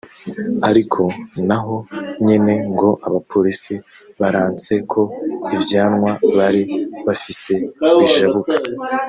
ariko 0.69 1.01
na 1.47 1.57
ho 1.63 1.75
nyene 2.25 2.55
ngo 2.71 2.89
abapolisi 3.07 3.73
baranse 4.19 4.73
ko 4.91 5.01
ivyamwa 5.55 6.11
bari 6.37 6.63
bafise 7.05 7.53
bijabuka 7.99 8.53